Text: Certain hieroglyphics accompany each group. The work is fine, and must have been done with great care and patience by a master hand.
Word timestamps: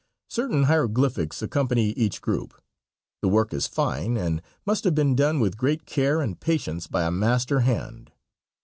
Certain 0.31 0.63
hieroglyphics 0.63 1.43
accompany 1.43 1.89
each 1.91 2.21
group. 2.21 2.59
The 3.21 3.27
work 3.27 3.53
is 3.53 3.67
fine, 3.67 4.17
and 4.17 4.41
must 4.65 4.83
have 4.83 4.95
been 4.95 5.15
done 5.15 5.39
with 5.39 5.57
great 5.57 5.85
care 5.85 6.21
and 6.21 6.39
patience 6.39 6.87
by 6.87 7.03
a 7.03 7.11
master 7.11 7.59
hand. 7.59 8.11